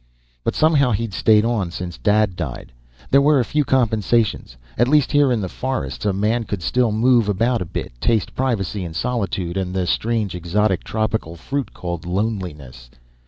[0.43, 2.71] But somehow he'd stayed on, since Dad died.
[3.11, 4.57] There were a few compensations.
[4.75, 8.33] At least here in the forests a man could still move about a bit, taste
[8.33, 12.89] privacy and solitude and the strange, exotic tropical fruit called loneliness.